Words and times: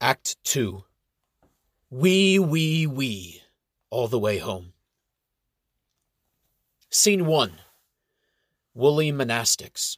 Act 0.00 0.36
2 0.44 0.84
Wee, 1.90 2.38
wee, 2.38 2.86
wee, 2.86 3.42
all 3.90 4.06
the 4.06 4.18
way 4.18 4.38
home. 4.38 4.72
Scene 6.88 7.26
1 7.26 7.54
Woolly 8.74 9.10
Monastics. 9.10 9.96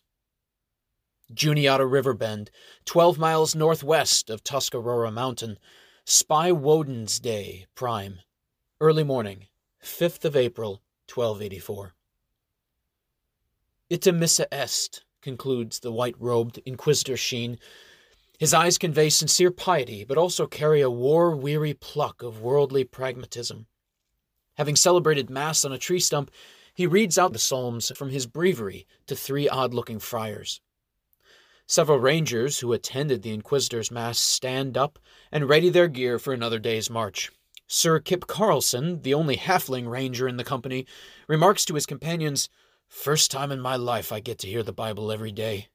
Juniata 1.34 1.84
River 1.84 2.14
Bend, 2.14 2.50
12 2.86 3.18
miles 3.18 3.54
northwest 3.54 4.30
of 4.30 4.42
Tuscarora 4.42 5.12
Mountain. 5.12 5.58
Spy 6.06 6.50
Woden's 6.50 7.20
Day, 7.20 7.66
prime. 7.74 8.20
Early 8.80 9.04
morning, 9.04 9.48
5th 9.84 10.24
of 10.24 10.34
April, 10.34 10.80
1284. 11.12 11.92
Ita 13.90 14.12
missa 14.12 14.46
est, 14.50 15.04
concludes 15.20 15.80
the 15.80 15.92
white 15.92 16.16
robed 16.18 16.58
Inquisitor 16.64 17.18
Sheen. 17.18 17.58
His 18.40 18.54
eyes 18.54 18.78
convey 18.78 19.10
sincere 19.10 19.50
piety, 19.50 20.02
but 20.02 20.16
also 20.16 20.46
carry 20.46 20.80
a 20.80 20.88
war 20.88 21.36
weary 21.36 21.74
pluck 21.74 22.22
of 22.22 22.40
worldly 22.40 22.84
pragmatism. 22.84 23.66
Having 24.54 24.76
celebrated 24.76 25.28
Mass 25.28 25.62
on 25.62 25.72
a 25.72 25.78
tree 25.78 26.00
stump, 26.00 26.30
he 26.72 26.86
reads 26.86 27.18
out 27.18 27.34
the 27.34 27.38
Psalms 27.38 27.92
from 27.94 28.08
his 28.08 28.26
breviary 28.26 28.86
to 29.06 29.14
three 29.14 29.46
odd 29.46 29.74
looking 29.74 29.98
friars. 29.98 30.62
Several 31.66 31.98
rangers 31.98 32.60
who 32.60 32.72
attended 32.72 33.20
the 33.20 33.34
Inquisitor's 33.34 33.90
Mass 33.90 34.18
stand 34.18 34.78
up 34.78 34.98
and 35.30 35.46
ready 35.46 35.68
their 35.68 35.86
gear 35.86 36.18
for 36.18 36.32
another 36.32 36.58
day's 36.58 36.88
march. 36.88 37.30
Sir 37.66 38.00
Kip 38.00 38.26
Carlson, 38.26 39.02
the 39.02 39.12
only 39.12 39.36
halfling 39.36 39.86
ranger 39.86 40.26
in 40.26 40.38
the 40.38 40.44
company, 40.44 40.86
remarks 41.28 41.66
to 41.66 41.74
his 41.74 41.84
companions, 41.84 42.48
First 42.88 43.30
time 43.30 43.52
in 43.52 43.60
my 43.60 43.76
life 43.76 44.10
I 44.10 44.20
get 44.20 44.38
to 44.38 44.48
hear 44.48 44.62
the 44.62 44.72
Bible 44.72 45.12
every 45.12 45.30
day. 45.30 45.68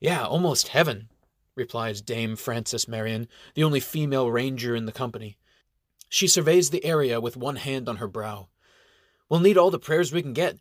Yeah, 0.00 0.24
almost 0.24 0.68
heaven, 0.68 1.10
replies 1.54 2.02
Dame 2.02 2.36
Frances 2.36 2.88
Marion, 2.88 3.28
the 3.54 3.64
only 3.64 3.80
female 3.80 4.30
ranger 4.30 4.74
in 4.74 4.86
the 4.86 4.92
company. 4.92 5.38
She 6.08 6.26
surveys 6.26 6.70
the 6.70 6.84
area 6.84 7.20
with 7.20 7.36
one 7.36 7.56
hand 7.56 7.88
on 7.88 7.96
her 7.96 8.08
brow. 8.08 8.48
We'll 9.28 9.40
need 9.40 9.58
all 9.58 9.70
the 9.70 9.78
prayers 9.78 10.12
we 10.12 10.22
can 10.22 10.32
get. 10.32 10.58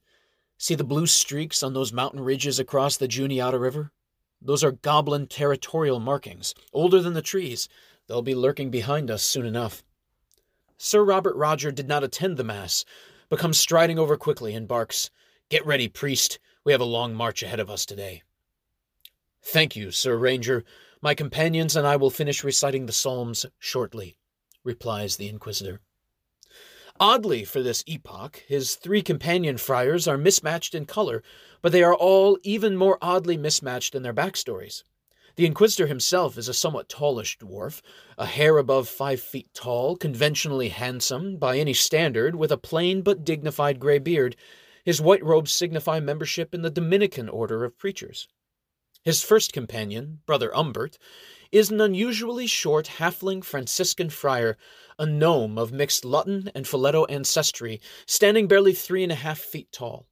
See 0.57 0.75
the 0.75 0.83
blue 0.83 1.07
streaks 1.07 1.63
on 1.63 1.73
those 1.73 1.93
mountain 1.93 2.19
ridges 2.19 2.59
across 2.59 2.97
the 2.97 3.07
Juniata 3.07 3.57
River? 3.57 3.91
Those 4.41 4.63
are 4.63 4.71
goblin 4.71 5.27
territorial 5.27 5.99
markings, 5.99 6.53
older 6.73 7.01
than 7.01 7.13
the 7.13 7.21
trees. 7.21 7.67
They'll 8.07 8.21
be 8.21 8.35
lurking 8.35 8.69
behind 8.69 9.09
us 9.09 9.23
soon 9.23 9.45
enough. 9.45 9.83
Sir 10.77 11.03
Robert 11.03 11.35
Roger 11.35 11.71
did 11.71 11.87
not 11.87 12.03
attend 12.03 12.37
the 12.37 12.43
Mass, 12.43 12.85
but 13.29 13.39
comes 13.39 13.57
striding 13.57 13.99
over 13.99 14.17
quickly 14.17 14.53
and 14.53 14.67
barks, 14.67 15.09
Get 15.49 15.65
ready, 15.65 15.87
priest. 15.87 16.37
We 16.63 16.73
have 16.73 16.81
a 16.81 16.85
long 16.85 17.15
march 17.15 17.41
ahead 17.41 17.59
of 17.59 17.71
us 17.71 17.83
today. 17.83 18.21
Thank 19.43 19.75
you, 19.75 19.91
Sir 19.91 20.15
Ranger. 20.15 20.63
My 21.01 21.15
companions 21.15 21.75
and 21.75 21.87
I 21.87 21.95
will 21.95 22.09
finish 22.09 22.43
reciting 22.43 22.85
the 22.85 22.91
Psalms 22.91 23.45
shortly, 23.57 24.17
replies 24.63 25.15
the 25.15 25.29
Inquisitor. 25.29 25.79
Oddly, 26.99 27.45
for 27.45 27.63
this 27.63 27.83
epoch, 27.87 28.43
his 28.47 28.75
three 28.75 29.01
companion 29.01 29.57
friars 29.57 30.07
are 30.07 30.17
mismatched 30.17 30.75
in 30.75 30.85
color, 30.85 31.23
but 31.61 31.71
they 31.71 31.81
are 31.81 31.95
all 31.95 32.37
even 32.43 32.75
more 32.75 32.97
oddly 33.01 33.37
mismatched 33.37 33.95
in 33.95 34.03
their 34.03 34.13
backstories. 34.13 34.83
The 35.37 35.45
Inquisitor 35.45 35.87
himself 35.87 36.37
is 36.37 36.49
a 36.49 36.53
somewhat 36.53 36.89
tallish 36.89 37.37
dwarf, 37.37 37.81
a 38.17 38.25
hair 38.25 38.57
above 38.57 38.89
five 38.89 39.21
feet 39.21 39.47
tall, 39.53 39.95
conventionally 39.95 40.67
handsome 40.67 41.37
by 41.37 41.57
any 41.57 41.73
standard, 41.73 42.35
with 42.35 42.51
a 42.51 42.57
plain 42.57 43.01
but 43.01 43.23
dignified 43.23 43.79
gray 43.79 43.99
beard. 43.99 44.35
His 44.83 45.01
white 45.01 45.23
robes 45.23 45.53
signify 45.53 46.01
membership 46.01 46.53
in 46.53 46.61
the 46.61 46.69
Dominican 46.69 47.29
order 47.29 47.63
of 47.63 47.77
preachers. 47.77 48.27
His 49.03 49.23
first 49.23 49.53
companion, 49.53 50.19
Brother 50.25 50.55
Umbert, 50.55 50.97
is 51.51 51.71
an 51.71 51.79
unusually 51.79 52.47
short 52.47 52.87
halfling 52.97 53.43
Franciscan 53.43 54.09
friar, 54.09 54.57
a 54.97 55.05
gnome 55.05 55.57
of 55.57 55.71
mixed 55.71 56.03
Lutton 56.03 56.51
and 56.53 56.67
Phileto 56.67 57.05
ancestry, 57.09 57.79
standing 58.05 58.47
barely 58.47 58.73
three 58.73 59.03
and 59.03 59.11
a 59.11 59.15
half 59.15 59.39
feet 59.39 59.71
tall. 59.71 60.05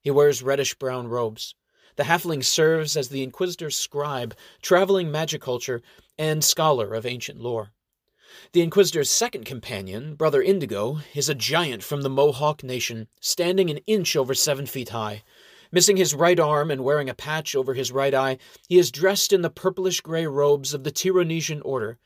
He 0.00 0.10
wears 0.10 0.42
reddish 0.42 0.74
brown 0.74 1.08
robes. 1.08 1.54
The 1.96 2.04
halfling 2.04 2.42
serves 2.42 2.96
as 2.96 3.10
the 3.10 3.22
Inquisitor's 3.22 3.76
scribe, 3.76 4.34
traveling 4.62 5.08
magiculture, 5.08 5.82
and 6.18 6.42
scholar 6.42 6.94
of 6.94 7.04
ancient 7.04 7.40
lore. 7.40 7.72
The 8.52 8.62
Inquisitor's 8.62 9.10
second 9.10 9.44
companion, 9.44 10.14
Brother 10.14 10.40
Indigo, 10.40 11.00
is 11.14 11.28
a 11.28 11.34
giant 11.34 11.82
from 11.82 12.02
the 12.02 12.08
Mohawk 12.08 12.64
Nation, 12.64 13.08
standing 13.20 13.68
an 13.68 13.80
inch 13.86 14.16
over 14.16 14.34
seven 14.34 14.64
feet 14.64 14.90
high. 14.90 15.24
Missing 15.72 15.98
his 15.98 16.14
right 16.14 16.40
arm 16.40 16.70
and 16.70 16.82
wearing 16.82 17.08
a 17.08 17.14
patch 17.14 17.54
over 17.54 17.74
his 17.74 17.92
right 17.92 18.12
eye, 18.12 18.38
he 18.68 18.78
is 18.78 18.90
dressed 18.90 19.32
in 19.32 19.42
the 19.42 19.50
purplish 19.50 20.00
gray 20.00 20.26
robes 20.26 20.74
of 20.74 20.82
the 20.82 20.90
Tironesian 20.90 21.62
order. 21.64 21.98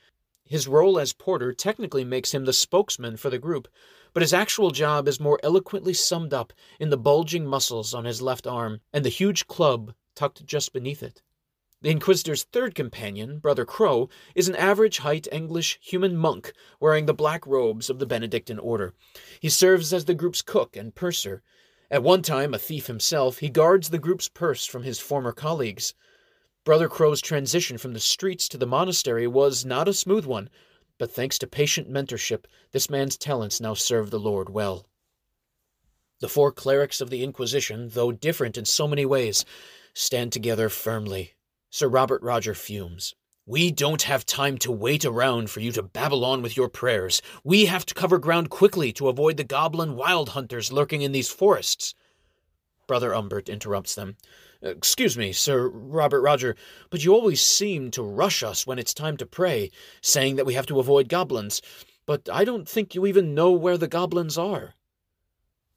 His 0.45 0.69
role 0.69 0.99
as 0.99 1.15
porter 1.15 1.55
technically 1.55 2.05
makes 2.05 2.35
him 2.35 2.45
the 2.45 2.53
spokesman 2.53 3.17
for 3.17 3.31
the 3.31 3.39
group, 3.39 3.67
but 4.13 4.23
his 4.23 4.35
actual 4.35 4.71
job 4.71 5.09
is 5.09 5.19
more 5.19 5.41
eloquently 5.43 5.95
summed 5.95 6.35
up 6.35 6.53
in 6.79 6.91
the 6.91 6.99
bulging 6.99 7.47
muscles 7.47 7.95
on 7.95 8.05
his 8.05 8.21
left 8.21 8.47
arm 8.47 8.81
and 8.93 9.03
the 9.03 9.09
huge 9.09 9.47
club 9.47 9.95
tucked 10.15 10.45
just 10.45 10.75
beneath 10.75 11.03
it. 11.03 11.23
The 11.81 11.91
Inquisitor's 11.91 12.45
third 12.45 12.75
companion, 12.75 13.39
Brother 13.39 13.65
Crow, 13.65 14.11
is 14.35 14.49
an 14.49 14.57
average 14.57 14.99
height 14.99 15.27
English 15.33 15.79
human 15.83 16.17
monk 16.17 16.53
wearing 16.81 17.07
the 17.07 17.15
black 17.15 17.47
robes 17.47 17.89
of 17.89 17.99
the 17.99 18.07
Benedictine 18.07 18.59
order. 18.59 18.95
He 19.41 19.49
serves 19.49 19.93
as 19.93 20.05
the 20.05 20.15
group's 20.15 20.43
cook 20.43 20.77
and 20.77 20.95
purser. 20.95 21.43
At 21.91 22.03
one 22.03 22.23
time, 22.23 22.55
a 22.55 22.59
thief 22.59 22.87
himself, 22.87 23.39
he 23.39 23.49
guards 23.49 23.91
the 23.91 23.99
group's 23.99 24.29
purse 24.29 24.67
from 24.67 24.83
his 24.83 24.99
former 24.99 25.33
colleagues. 25.33 25.95
Brother 26.65 26.89
Crow's 26.89 27.21
transition 27.21 27.77
from 27.77 27.93
the 27.93 28.01
streets 28.01 28.49
to 28.49 28.59
the 28.59 28.67
monastery 28.67 29.27
was 29.27 29.65
not 29.65 29.87
a 29.87 29.93
smooth 29.93 30.25
one, 30.25 30.49
but 30.99 31.11
thanks 31.11 31.39
to 31.39 31.47
patient 31.47 31.91
mentorship, 31.91 32.47
this 32.73 32.89
man's 32.89 33.17
talents 33.17 33.61
now 33.61 33.75
serve 33.75 34.11
the 34.11 34.19
Lord 34.19 34.49
well. 34.49 34.87
The 36.21 36.29
four 36.29 36.53
clerics 36.53 37.01
of 37.01 37.11
the 37.11 37.23
Inquisition, 37.23 37.91
though 37.91 38.13
different 38.13 38.57
in 38.57 38.65
so 38.65 38.89
many 38.89 39.05
ways, 39.05 39.45
stand 39.93 40.33
together 40.33 40.69
firmly. 40.69 41.35
Sir 41.71 41.89
Robert 41.89 42.23
Roger 42.23 42.55
fumes. 42.55 43.15
We 43.47 43.71
don't 43.71 44.01
have 44.03 44.25
time 44.25 44.57
to 44.59 44.73
wait 44.73 45.05
around 45.05 45.51
for 45.51 45.61
you 45.61 45.71
to 45.73 45.83
babble 45.83 46.25
on 46.25 46.41
with 46.41 46.57
your 46.57 46.71
prayers. 46.71 47.21
We 47.45 47.67
have 47.67 47.85
to 47.85 47.95
cover 47.95 48.17
ground 48.17 48.49
quickly 48.49 48.91
to 48.95 49.09
avoid 49.09 49.37
the 49.37 49.45
goblin 49.45 49.97
wild 49.97 50.31
hunters 50.31 50.73
lurking 50.73 51.03
in 51.03 51.13
these 51.13 51.29
forests. 51.29 51.95
Brother 52.87 53.15
Umbert 53.15 53.51
interrupts 53.51 53.95
them. 53.95 54.17
Excuse 54.63 55.19
me, 55.19 55.33
Sir 55.33 55.69
Robert 55.69 56.23
Roger, 56.23 56.57
but 56.89 57.05
you 57.05 57.13
always 57.13 57.45
seem 57.45 57.91
to 57.91 58.03
rush 58.03 58.43
us 58.43 58.67
when 58.67 58.79
it's 58.79 58.95
time 58.95 59.19
to 59.19 59.27
pray, 59.27 59.71
saying 60.01 60.37
that 60.37 60.47
we 60.47 60.55
have 60.55 60.67
to 60.67 60.81
avoid 60.81 61.11
goblins. 61.11 61.61
But 62.07 62.31
I 62.33 62.45
don't 62.45 62.67
think 62.67 62.95
you 62.95 63.05
even 63.05 63.35
know 63.35 63.53
where 63.53 63.77
the 63.77 63.89
goblins 63.89 64.39
are. 64.39 64.73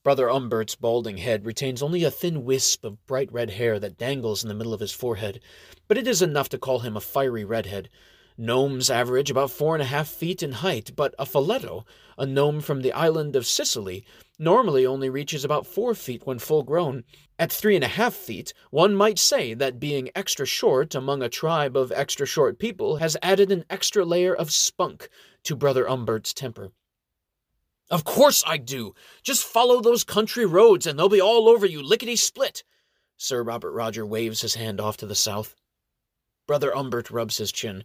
Brother 0.08 0.30
Umbert's 0.30 0.76
balding 0.76 1.18
head 1.18 1.46
retains 1.46 1.84
only 1.84 2.06
a 2.06 2.12
thin 2.12 2.46
wisp 2.46 2.86
of 2.86 3.06
bright 3.08 3.30
red 3.30 3.50
hair 3.50 3.78
that 3.78 3.98
dangles 3.98 4.42
in 4.42 4.48
the 4.48 4.56
middle 4.56 4.74
of 4.74 4.80
his 4.80 4.94
forehead, 4.94 5.42
but 5.90 5.98
it 5.98 6.08
is 6.08 6.22
enough 6.22 6.48
to 6.48 6.58
call 6.58 6.80
him 6.80 6.96
a 6.96 7.02
fiery 7.02 7.44
redhead. 7.44 7.90
Gnomes 8.38 8.90
average 8.90 9.30
about 9.30 9.52
four 9.52 9.76
and 9.76 9.82
a 9.82 9.88
half 9.88 10.08
feet 10.08 10.42
in 10.42 10.54
height, 10.54 10.92
but 10.96 11.14
a 11.20 11.26
Phileto, 11.26 11.84
a 12.18 12.26
gnome 12.26 12.62
from 12.62 12.84
the 12.84 12.94
island 12.94 13.36
of 13.36 13.46
Sicily, 13.46 14.06
normally 14.40 14.86
only 14.86 15.10
reaches 15.10 15.44
about 15.44 15.68
four 15.68 15.94
feet 15.94 16.26
when 16.26 16.40
full 16.40 16.64
grown. 16.64 17.04
At 17.38 17.52
three 17.52 17.76
and 17.76 17.84
a 17.84 17.90
half 17.90 18.14
feet, 18.14 18.54
one 18.72 18.96
might 18.96 19.20
say 19.20 19.54
that 19.56 19.78
being 19.78 20.10
extra 20.16 20.46
short 20.46 20.96
among 20.96 21.22
a 21.22 21.28
tribe 21.28 21.76
of 21.76 21.92
extra 21.92 22.26
short 22.26 22.60
people 22.60 22.96
has 22.96 23.18
added 23.22 23.52
an 23.52 23.66
extra 23.70 24.06
layer 24.06 24.34
of 24.34 24.54
spunk 24.54 25.10
to 25.44 25.54
Brother 25.54 25.86
Umbert's 25.86 26.34
temper. 26.34 26.72
Of 27.90 28.04
course 28.04 28.44
I 28.46 28.58
do. 28.58 28.94
Just 29.24 29.46
follow 29.46 29.82
those 29.82 30.04
country 30.04 30.46
roads 30.46 30.86
and 30.86 30.98
they'll 31.00 31.10
be 31.10 31.22
all 31.22 31.48
over 31.48 31.66
you 31.66 31.82
lickety 31.82 32.16
split. 32.16 32.64
Sir 33.16 33.42
Robert 33.42 33.72
Roger 33.72 34.06
waves 34.06 34.42
his 34.42 34.56
hand 34.56 34.82
off 34.82 34.98
to 34.98 35.06
the 35.06 35.16
south. 35.16 35.56
Brother 36.48 36.76
Umbert 36.76 37.10
rubs 37.10 37.38
his 37.38 37.52
chin. 37.52 37.84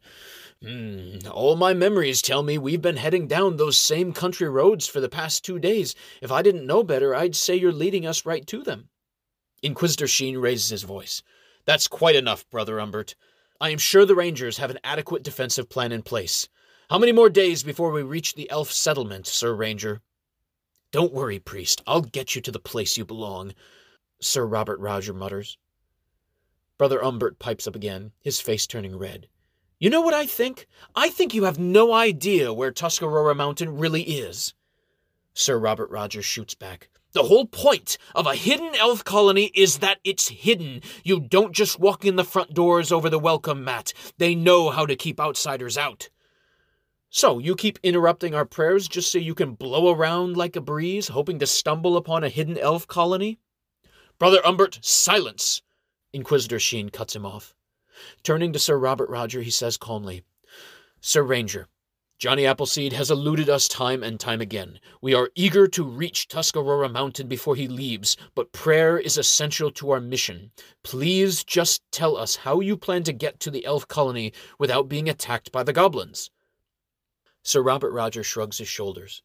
Mm, 0.63 1.29
all 1.29 1.57
my 1.57 1.75
memories 1.75 2.23
tell 2.23 2.45
me 2.45 2.59
we've 2.59 2.83
been 2.83 2.97
heading 2.97 3.27
down 3.27 3.57
those 3.57 3.77
same 3.77 4.13
country 4.13 4.49
roads 4.49 4.87
for 4.87 5.01
the 5.01 5.09
past 5.09 5.45
two 5.45 5.59
days. 5.59 5.97
If 6.21 6.31
I 6.31 6.43
didn't 6.43 6.67
know 6.67 6.85
better, 6.85 7.15
I'd 7.15 7.35
say 7.35 7.57
you're 7.57 7.73
leading 7.73 8.07
us 8.07 8.25
right 8.25 8.47
to 8.47 8.63
them. 8.63 8.89
Inquisitor 9.63 10.07
Sheen 10.07 10.39
raises 10.39 10.71
his 10.71 10.85
voice. 10.85 11.23
That's 11.65 11.89
quite 11.89 12.15
enough, 12.15 12.49
Brother 12.51 12.79
Umbert. 12.79 13.17
I 13.61 13.71
am 13.71 13.79
sure 13.79 14.05
the 14.05 14.15
Rangers 14.15 14.59
have 14.59 14.71
an 14.71 14.81
adequate 14.85 15.23
defensive 15.23 15.69
plan 15.69 15.93
in 15.93 16.03
place. 16.03 16.49
How 16.93 16.99
many 16.99 17.13
more 17.13 17.31
days 17.31 17.63
before 17.63 17.91
we 17.91 18.03
reach 18.03 18.35
the 18.35 18.51
elf 18.51 18.71
settlement, 18.71 19.27
Sir 19.27 19.55
Ranger? 19.55 20.03
Don't 20.91 21.15
worry, 21.15 21.39
priest. 21.39 21.81
I'll 21.87 22.03
get 22.03 22.35
you 22.35 22.43
to 22.43 22.51
the 22.51 22.59
place 22.59 22.99
you 22.99 23.07
belong, 23.07 23.55
Sir 24.21 24.45
Robert 24.45 24.79
Roger 24.79 25.15
mutters. 25.15 25.57
Brother 26.77 27.03
Umbert 27.03 27.39
pipes 27.39 27.67
up 27.67 27.75
again, 27.75 28.13
his 28.21 28.43
face 28.43 28.67
turning 28.67 28.99
red. 28.99 29.29
You 29.79 29.89
know 29.89 30.03
what 30.03 30.13
I 30.13 30.27
think? 30.27 30.67
I 30.95 31.09
think 31.09 31.33
you 31.33 31.45
have 31.45 31.59
no 31.59 31.95
idea 31.95 32.53
where 32.53 32.71
Tuscarora 32.71 33.35
Mountain 33.35 33.79
really 33.79 34.03
is. 34.03 34.53
Sir 35.33 35.59
Robert 35.59 35.89
Rogers 35.89 36.27
shoots 36.27 36.55
back. 36.55 36.91
The 37.13 37.23
whole 37.23 37.47
point 37.47 37.97
of 38.15 38.27
a 38.27 38.35
hidden 38.35 38.75
elf 38.75 39.03
colony 39.03 39.51
is 39.55 39.79
that 39.79 40.01
it's 40.05 40.29
hidden. 40.29 40.83
You 41.05 41.21
don't 41.21 41.55
just 41.55 41.81
walk 41.81 42.05
in 42.05 42.17
the 42.17 42.23
front 42.23 42.53
doors 42.53 42.93
over 42.93 43.09
the 43.09 43.19
welcome 43.19 43.65
mat. 43.65 43.95
They 44.19 44.35
know 44.35 44.69
how 44.69 44.85
to 44.85 44.95
keep 44.95 45.19
outsiders 45.19 45.79
out. 45.79 46.11
So, 47.15 47.39
you 47.39 47.57
keep 47.57 47.79
interrupting 47.83 48.35
our 48.35 48.47
prayers 48.47 48.89
just 48.89 49.13
so 49.13 49.19
you 49.19 49.35
can 49.35 49.53
blow 49.53 49.95
around 49.95 50.35
like 50.35 50.57
a 50.57 50.63
breeze, 50.63 51.09
hoping 51.09 51.39
to 51.41 51.47
stumble 51.47 51.99
upon 51.99 52.25
a 52.25 52.31
hidden 52.31 52.57
elf 52.57 52.87
colony? 52.87 53.39
Brother 54.19 54.41
Umbert, 54.47 54.79
silence! 54.81 55.61
Inquisitor 56.15 56.59
Sheen 56.59 56.89
cuts 56.89 57.15
him 57.15 57.27
off. 57.27 57.55
Turning 58.23 58.55
to 58.55 58.59
Sir 58.59 58.79
Robert 58.79 59.11
Roger, 59.11 59.43
he 59.43 59.51
says 59.51 59.77
calmly, 59.77 60.23
Sir 61.03 61.23
Ranger, 61.23 61.69
Johnny 62.19 62.47
Appleseed 62.47 62.95
has 62.95 63.11
eluded 63.11 63.51
us 63.51 63.69
time 63.69 64.03
and 64.03 64.19
time 64.19 64.41
again. 64.41 64.81
We 65.03 65.13
are 65.13 65.29
eager 65.35 65.69
to 65.69 65.85
reach 65.85 66.29
Tuscarora 66.29 66.89
Mountain 66.89 67.29
before 67.29 67.57
he 67.57 67.69
leaves, 67.69 68.17
but 68.35 68.53
prayer 68.53 68.99
is 68.99 69.19
essential 69.19 69.71
to 69.73 69.91
our 69.91 70.01
mission. 70.01 70.51
Please 70.83 71.45
just 71.45 71.83
tell 71.93 72.17
us 72.17 72.37
how 72.37 72.61
you 72.61 72.75
plan 72.75 73.03
to 73.03 73.13
get 73.13 73.39
to 73.41 73.51
the 73.51 73.67
elf 73.67 73.87
colony 73.87 74.33
without 74.59 74.89
being 74.89 75.11
attacked 75.11 75.53
by 75.53 75.63
the 75.63 75.75
goblins. 75.75 76.31
Sir 77.43 77.61
Robert 77.61 77.93
Roger 77.93 78.23
shrugs 78.23 78.59
his 78.59 78.69
shoulders. 78.69 79.23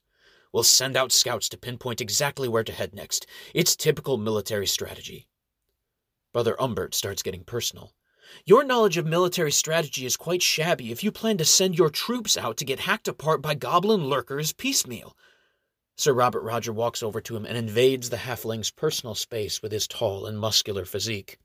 We'll 0.52 0.64
send 0.64 0.98
out 0.98 1.12
scouts 1.12 1.50
to 1.50 1.58
pinpoint 1.58 2.02
exactly 2.02 2.48
where 2.48 2.64
to 2.64 2.72
head 2.72 2.96
next. 2.96 3.28
It's 3.54 3.76
typical 3.76 4.18
military 4.18 4.66
strategy. 4.66 5.28
Brother 6.34 6.60
Umbert 6.62 6.96
starts 6.96 7.22
getting 7.22 7.44
personal. 7.44 7.94
Your 8.46 8.64
knowledge 8.64 8.98
of 8.98 9.06
military 9.06 9.52
strategy 9.52 10.06
is 10.06 10.18
quite 10.18 10.42
shabby 10.42 10.92
if 10.92 11.04
you 11.04 11.12
plan 11.12 11.38
to 11.38 11.46
send 11.46 11.78
your 11.78 11.90
troops 11.90 12.36
out 12.36 12.58
to 12.58 12.66
get 12.66 12.82
hacked 12.82 13.08
apart 13.08 13.42
by 13.42 13.54
goblin 13.54 14.06
lurkers 14.06 14.52
piecemeal. 14.52 15.16
Sir 15.96 16.14
Robert 16.14 16.42
Roger 16.42 16.74
walks 16.74 17.02
over 17.02 17.22
to 17.22 17.36
him 17.36 17.46
and 17.46 17.58
invades 17.58 18.10
the 18.10 18.18
halfling's 18.18 18.72
personal 18.72 19.16
space 19.16 19.62
with 19.62 19.72
his 19.72 19.88
tall 19.88 20.26
and 20.26 20.40
muscular 20.40 20.86
physique. 20.86 21.40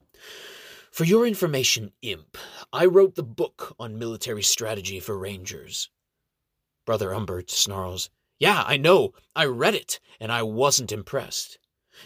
For 0.91 1.05
your 1.05 1.27
information, 1.27 1.93
imp, 2.03 2.37
I 2.73 2.87
wrote 2.87 3.15
the 3.15 3.23
book 3.23 3.75
on 3.79 3.99
military 3.99 4.43
strategy 4.43 5.01
for 5.01 5.17
rangers. 5.17 5.89
Brother 6.85 7.15
Umbert 7.15 7.51
snarls, 7.51 8.11
Yeah, 8.39 8.65
I 8.67 8.77
know. 8.77 9.13
I 9.37 9.45
read 9.45 9.75
it, 9.75 10.01
and 10.19 10.33
I 10.33 10.43
wasn't 10.43 10.91
impressed. 10.91 11.59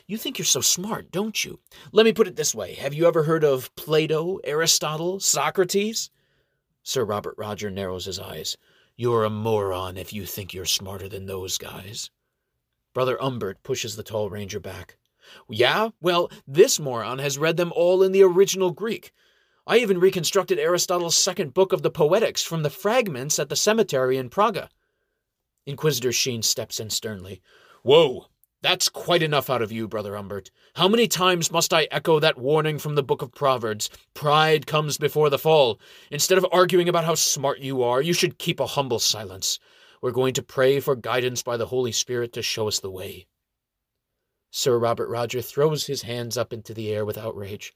You 0.06 0.19
think 0.19 0.38
you're 0.38 0.44
so 0.44 0.61
smart, 0.61 1.11
don't 1.11 1.44
you? 1.44 1.61
Let 1.93 2.05
me 2.05 2.12
put 2.12 2.28
it 2.28 2.37
this 2.37 2.55
way 2.55 2.75
Have 2.75 2.93
you 2.93 3.06
ever 3.06 3.23
heard 3.23 3.44
of 3.44 3.75
Plato, 3.76 4.38
Aristotle, 4.44 5.19
Socrates? 5.20 6.11
Sir 6.82 7.05
Robert 7.05 7.34
Roger 7.38 7.70
narrows 7.70 8.05
his 8.05 8.19
eyes. 8.19 8.56
You're 8.96 9.25
a 9.25 9.31
moron 9.31 9.96
if 9.96 10.12
you 10.12 10.26
think 10.26 10.52
you're 10.52 10.64
smarter 10.67 11.08
than 11.08 11.26
those 11.26 11.58
guys. 11.58 12.11
Brother 12.93 13.20
Umbert 13.23 13.62
pushes 13.62 13.96
the 13.96 14.02
tall 14.02 14.31
ranger 14.31 14.61
back. 14.61 14.96
Yeah? 15.49 15.90
Well, 16.00 16.31
this 16.46 16.78
moron 16.78 17.19
has 17.19 17.38
read 17.38 17.56
them 17.56 17.73
all 17.75 18.02
in 18.02 18.12
the 18.12 18.23
original 18.23 18.70
Greek. 18.70 19.12
I 19.68 19.78
even 19.78 19.98
reconstructed 19.98 20.60
Aristotle's 20.60 21.16
second 21.16 21.52
book 21.52 21.72
of 21.72 21.82
the 21.82 21.90
Poetics 21.90 22.44
from 22.44 22.62
the 22.62 22.70
fragments 22.70 23.40
at 23.40 23.48
the 23.48 23.56
cemetery 23.56 24.16
in 24.16 24.28
Praga. 24.28 24.68
Inquisitor 25.66 26.12
Sheen 26.12 26.42
steps 26.42 26.78
in 26.78 26.88
sternly. 26.88 27.42
Whoa! 27.82 28.26
That's 28.62 28.88
quite 28.88 29.24
enough 29.24 29.50
out 29.50 29.62
of 29.62 29.72
you, 29.72 29.88
Brother 29.88 30.16
Umbert. 30.16 30.52
How 30.74 30.86
many 30.86 31.08
times 31.08 31.50
must 31.50 31.74
I 31.74 31.88
echo 31.90 32.20
that 32.20 32.38
warning 32.38 32.78
from 32.78 32.94
the 32.94 33.02
Book 33.02 33.22
of 33.22 33.32
Proverbs? 33.32 33.90
Pride 34.14 34.68
comes 34.68 34.98
before 34.98 35.30
the 35.30 35.38
fall. 35.38 35.80
Instead 36.12 36.38
of 36.38 36.46
arguing 36.52 36.88
about 36.88 37.04
how 37.04 37.16
smart 37.16 37.58
you 37.58 37.82
are, 37.82 38.00
you 38.00 38.12
should 38.12 38.38
keep 38.38 38.60
a 38.60 38.66
humble 38.66 39.00
silence. 39.00 39.58
We're 40.00 40.12
going 40.12 40.34
to 40.34 40.42
pray 40.44 40.78
for 40.78 40.94
guidance 40.94 41.42
by 41.42 41.56
the 41.56 41.66
Holy 41.66 41.92
Spirit 41.92 42.32
to 42.34 42.42
show 42.42 42.68
us 42.68 42.78
the 42.78 42.90
way. 42.90 43.26
Sir 44.52 44.78
Robert 44.78 45.08
Roger 45.08 45.42
throws 45.42 45.86
his 45.86 46.02
hands 46.02 46.36
up 46.36 46.52
into 46.52 46.72
the 46.72 46.90
air 46.92 47.04
with 47.04 47.18
outrage. 47.18 47.74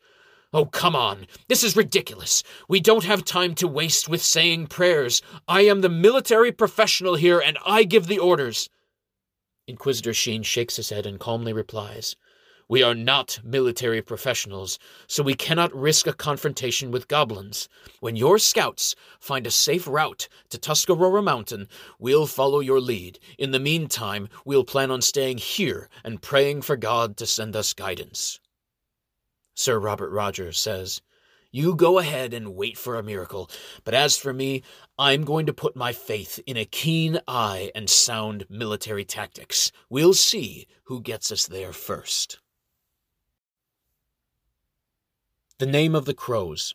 Oh, 0.52 0.64
come 0.64 0.96
on. 0.96 1.28
This 1.46 1.62
is 1.62 1.76
ridiculous. 1.76 2.42
We 2.68 2.80
don't 2.80 3.04
have 3.04 3.24
time 3.24 3.54
to 3.54 3.68
waste 3.68 4.08
with 4.08 4.20
saying 4.20 4.66
prayers. 4.66 5.22
I 5.46 5.60
am 5.60 5.80
the 5.80 5.88
military 5.88 6.50
professional 6.50 7.14
here, 7.14 7.38
and 7.38 7.56
I 7.64 7.84
give 7.84 8.08
the 8.08 8.18
orders. 8.18 8.68
Inquisitor 9.68 10.12
Sheen 10.12 10.42
shakes 10.42 10.74
his 10.74 10.90
head 10.90 11.06
and 11.06 11.20
calmly 11.20 11.52
replies, 11.52 12.16
We 12.68 12.82
are 12.82 12.96
not 12.96 13.38
military 13.44 14.02
professionals, 14.02 14.80
so 15.06 15.22
we 15.22 15.34
cannot 15.34 15.72
risk 15.72 16.08
a 16.08 16.12
confrontation 16.12 16.90
with 16.90 17.06
goblins. 17.06 17.68
When 18.00 18.16
your 18.16 18.36
scouts 18.40 18.96
find 19.20 19.46
a 19.46 19.52
safe 19.52 19.86
route 19.86 20.28
to 20.48 20.58
Tuscarora 20.58 21.22
Mountain, 21.22 21.68
we'll 22.00 22.26
follow 22.26 22.58
your 22.58 22.80
lead. 22.80 23.20
In 23.38 23.52
the 23.52 23.60
meantime, 23.60 24.28
we'll 24.44 24.64
plan 24.64 24.90
on 24.90 25.00
staying 25.00 25.38
here 25.38 25.88
and 26.02 26.20
praying 26.20 26.62
for 26.62 26.76
God 26.76 27.16
to 27.18 27.26
send 27.26 27.54
us 27.54 27.72
guidance. 27.72 28.40
Sir 29.54 29.78
Robert 29.78 30.10
Rogers 30.10 30.58
says, 30.58 31.02
You 31.50 31.74
go 31.74 31.98
ahead 31.98 32.32
and 32.32 32.54
wait 32.54 32.78
for 32.78 32.96
a 32.96 33.02
miracle, 33.02 33.50
but 33.84 33.94
as 33.94 34.16
for 34.16 34.32
me, 34.32 34.62
I'm 34.98 35.24
going 35.24 35.46
to 35.46 35.52
put 35.52 35.76
my 35.76 35.92
faith 35.92 36.40
in 36.46 36.56
a 36.56 36.64
keen 36.64 37.20
eye 37.26 37.70
and 37.74 37.90
sound 37.90 38.46
military 38.48 39.04
tactics. 39.04 39.72
We'll 39.88 40.14
see 40.14 40.66
who 40.84 41.00
gets 41.00 41.30
us 41.30 41.46
there 41.46 41.72
first. 41.72 42.38
The 45.58 45.66
Name 45.66 45.94
of 45.94 46.06
the 46.06 46.14
Crows 46.14 46.74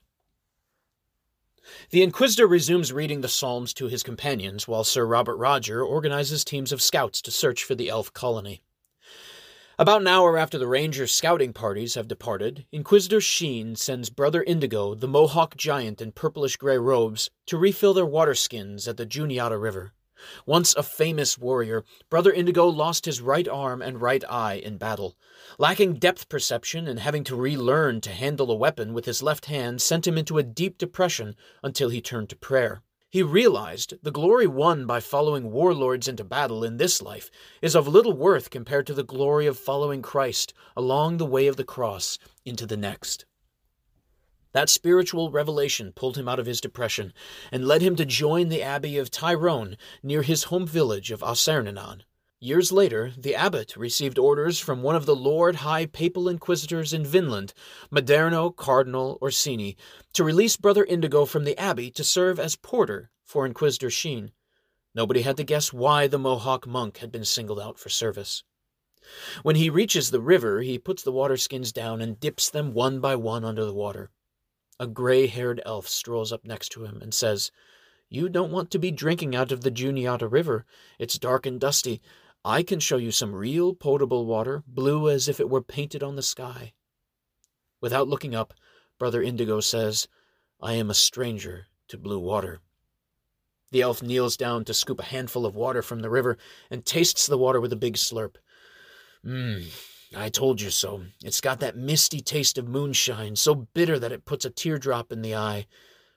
The 1.89 2.03
Inquisitor 2.03 2.45
resumes 2.45 2.93
reading 2.93 3.21
the 3.21 3.27
Psalms 3.27 3.73
to 3.73 3.87
his 3.87 4.03
companions 4.03 4.67
while 4.67 4.83
Sir 4.83 5.07
Robert 5.07 5.37
Roger 5.37 5.83
organizes 5.83 6.45
teams 6.45 6.71
of 6.71 6.83
scouts 6.83 7.19
to 7.23 7.31
search 7.31 7.63
for 7.63 7.73
the 7.73 7.89
elf 7.89 8.13
colony. 8.13 8.61
About 9.77 9.99
an 9.99 10.07
hour 10.07 10.37
after 10.37 10.57
the 10.57 10.69
Rangers' 10.69 11.11
scouting 11.11 11.51
parties 11.51 11.95
have 11.95 12.07
departed, 12.07 12.65
Inquisitor 12.71 13.19
Sheen 13.19 13.75
sends 13.75 14.09
Brother 14.09 14.41
Indigo, 14.41 14.95
the 14.95 15.05
Mohawk 15.05 15.57
giant 15.57 16.01
in 16.01 16.13
purplish 16.13 16.55
gray 16.55 16.77
robes, 16.77 17.29
to 17.47 17.57
refill 17.57 17.93
their 17.93 18.05
water 18.05 18.35
skins 18.35 18.87
at 18.87 18.95
the 18.95 19.05
Juniata 19.05 19.57
River. 19.57 19.91
Once 20.45 20.73
a 20.75 20.81
famous 20.81 21.37
warrior, 21.37 21.83
Brother 22.09 22.31
Indigo 22.31 22.67
lost 22.67 23.03
his 23.03 23.19
right 23.19 23.49
arm 23.49 23.81
and 23.81 23.99
right 23.99 24.23
eye 24.29 24.53
in 24.53 24.77
battle. 24.77 25.17
Lacking 25.59 25.95
depth 25.95 26.29
perception 26.29 26.87
and 26.87 27.01
having 27.01 27.25
to 27.25 27.35
relearn 27.35 27.99
to 27.99 28.11
handle 28.11 28.49
a 28.49 28.55
weapon 28.55 28.93
with 28.93 29.03
his 29.03 29.21
left 29.21 29.47
hand 29.47 29.81
sent 29.81 30.07
him 30.07 30.17
into 30.17 30.37
a 30.37 30.43
deep 30.43 30.77
depression 30.77 31.35
until 31.61 31.89
he 31.89 31.99
turned 31.99 32.29
to 32.29 32.37
prayer. 32.37 32.81
He 33.09 33.23
realized 33.23 33.93
the 34.01 34.11
glory 34.11 34.47
won 34.47 34.85
by 34.85 34.99
following 34.99 35.51
warlords 35.51 36.07
into 36.07 36.23
battle 36.23 36.63
in 36.63 36.77
this 36.77 37.01
life 37.01 37.31
is 37.61 37.75
of 37.75 37.87
little 37.87 38.13
worth 38.13 38.49
compared 38.49 38.87
to 38.87 38.93
the 38.93 39.03
glory 39.03 39.47
of 39.47 39.57
following 39.57 40.01
Christ 40.01 40.53
along 40.75 41.17
the 41.17 41.25
way 41.25 41.47
of 41.47 41.55
the 41.55 41.63
cross 41.63 42.17
into 42.43 42.65
the 42.65 42.77
next. 42.77 43.25
That 44.51 44.69
spiritual 44.69 45.31
revelation 45.31 45.91
pulled 45.91 46.17
him 46.17 46.27
out 46.27 46.39
of 46.39 46.45
his 46.45 46.61
depression 46.61 47.13
and 47.51 47.67
led 47.67 47.81
him 47.81 47.95
to 47.97 48.05
join 48.05 48.49
the 48.49 48.61
Abbey 48.61 48.97
of 48.97 49.11
Tyrone 49.11 49.77
near 50.01 50.21
his 50.21 50.45
home 50.45 50.65
village 50.65 51.11
of 51.11 51.21
Ossernenon. 51.21 52.03
Years 52.41 52.71
later, 52.71 53.13
the 53.17 53.33
abbot 53.33 53.77
received 53.77 54.19
orders 54.19 54.59
from 54.59 54.83
one 54.83 54.95
of 54.95 55.05
the 55.05 55.15
Lord 55.15 55.57
High 55.57 55.85
Papal 55.85 56.27
Inquisitors 56.27 56.91
in 56.91 57.05
Vinland, 57.05 57.53
Maderno 57.89 58.53
Cardinal 58.53 59.17
Orsini, 59.21 59.77
to 60.13 60.23
release 60.23 60.57
Brother 60.57 60.83
Indigo 60.83 61.25
from 61.25 61.45
the 61.45 61.57
abbey 61.57 61.89
to 61.91 62.03
serve 62.03 62.39
as 62.39 62.57
porter 62.57 63.09
for 63.23 63.45
Inquisitor 63.45 63.89
Sheen. 63.89 64.31
Nobody 64.93 65.21
had 65.21 65.37
to 65.37 65.43
guess 65.43 65.71
why 65.71 66.07
the 66.07 66.19
Mohawk 66.19 66.67
monk 66.67 66.97
had 66.97 67.11
been 67.11 67.23
singled 67.25 67.59
out 67.59 67.79
for 67.79 67.89
service. 67.89 68.43
When 69.43 69.55
he 69.55 69.69
reaches 69.69 70.11
the 70.11 70.21
river, 70.21 70.61
he 70.61 70.77
puts 70.77 71.03
the 71.03 71.11
water 71.11 71.37
skins 71.37 71.71
down 71.71 72.01
and 72.01 72.19
dips 72.19 72.49
them 72.49 72.73
one 72.73 72.99
by 72.99 73.15
one 73.15 73.45
under 73.45 73.63
the 73.63 73.73
water. 73.73 74.09
A 74.77 74.87
gray 74.87 75.27
haired 75.27 75.61
elf 75.65 75.87
strolls 75.87 76.33
up 76.33 76.43
next 76.43 76.69
to 76.69 76.83
him 76.83 77.01
and 77.01 77.13
says, 77.13 77.51
You 78.09 78.27
don't 78.27 78.51
want 78.51 78.71
to 78.71 78.79
be 78.79 78.91
drinking 78.91 79.35
out 79.35 79.51
of 79.53 79.61
the 79.61 79.71
Juniata 79.71 80.27
River. 80.27 80.65
It's 80.99 81.17
dark 81.17 81.45
and 81.45 81.61
dusty. 81.61 82.01
I 82.47 82.61
can 82.61 82.79
show 82.79 82.97
you 82.97 83.09
some 83.09 83.33
real 83.33 83.73
potable 83.73 84.27
water, 84.27 84.63
blue 84.67 85.09
as 85.09 85.27
if 85.27 85.39
it 85.39 85.49
were 85.49 85.63
painted 85.63 86.03
on 86.03 86.15
the 86.15 86.21
sky. 86.21 86.73
Without 87.81 88.07
looking 88.07 88.35
up, 88.35 88.53
Brother 88.99 89.23
Indigo 89.23 89.61
says, 89.61 90.07
I 90.61 90.73
am 90.73 90.91
a 90.91 90.93
stranger 90.93 91.65
to 91.87 91.97
blue 91.97 92.19
water. 92.19 92.59
The 93.71 93.81
elf 93.81 94.03
kneels 94.03 94.37
down 94.37 94.63
to 94.65 94.75
scoop 94.75 94.99
a 94.99 95.05
handful 95.05 95.43
of 95.43 95.55
water 95.55 95.81
from 95.81 96.01
the 96.01 96.09
river 96.11 96.37
and 96.69 96.85
tastes 96.85 97.25
the 97.25 97.37
water 97.39 97.59
with 97.59 97.73
a 97.73 97.75
big 97.75 97.95
slurp. 97.95 98.35
Mmm, 99.25 99.65
I 100.15 100.29
told 100.29 100.61
you 100.61 100.69
so. 100.69 101.01
It's 101.23 101.41
got 101.41 101.59
that 101.61 101.75
misty 101.75 102.19
taste 102.19 102.59
of 102.59 102.67
moonshine, 102.67 103.35
so 103.37 103.55
bitter 103.55 103.97
that 103.97 104.11
it 104.11 104.25
puts 104.25 104.45
a 104.45 104.51
teardrop 104.51 105.11
in 105.11 105.23
the 105.23 105.35
eye. 105.35 105.65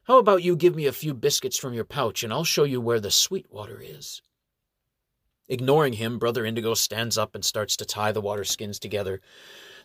How 0.02 0.18
about 0.18 0.42
you 0.42 0.56
give 0.56 0.76
me 0.76 0.84
a 0.84 0.92
few 0.92 1.14
biscuits 1.14 1.56
from 1.56 1.72
your 1.72 1.84
pouch 1.84 2.22
and 2.22 2.34
I'll 2.34 2.44
show 2.44 2.64
you 2.64 2.82
where 2.82 3.00
the 3.00 3.10
sweet 3.10 3.50
water 3.50 3.80
is? 3.82 4.20
Ignoring 5.48 5.94
him, 5.94 6.18
Brother 6.18 6.44
Indigo 6.44 6.74
stands 6.74 7.16
up 7.16 7.34
and 7.34 7.44
starts 7.44 7.76
to 7.76 7.86
tie 7.86 8.12
the 8.12 8.20
water 8.20 8.44
skins 8.44 8.78
together. 8.78 9.20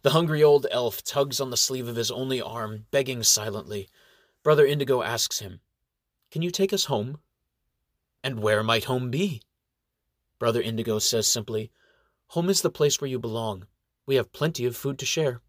The 0.02 0.10
hungry 0.10 0.44
old 0.44 0.68
elf 0.70 1.04
tugs 1.04 1.40
on 1.40 1.50
the 1.50 1.58
sleeve 1.58 1.88
of 1.88 1.96
his 1.96 2.12
only 2.12 2.42
arm, 2.42 2.86
begging 2.92 3.24
silently. 3.24 3.88
Brother 4.44 4.66
Indigo 4.66 5.02
asks 5.02 5.40
him, 5.40 5.62
Can 6.32 6.42
you 6.42 6.52
take 6.52 6.74
us 6.74 6.86
home? 6.86 7.20
And 8.24 8.42
where 8.42 8.64
might 8.64 8.86
home 8.86 9.10
be? 9.10 9.42
Brother 10.38 10.62
Indigo 10.62 11.00
says 11.00 11.28
simply, 11.28 11.72
Home 12.28 12.50
is 12.50 12.62
the 12.62 12.70
place 12.70 13.00
where 13.00 13.10
you 13.10 13.20
belong. 13.20 13.68
We 14.06 14.16
have 14.16 14.34
plenty 14.34 14.66
of 14.66 14.76
food 14.76 15.00
to 15.00 15.06
share. 15.06 15.40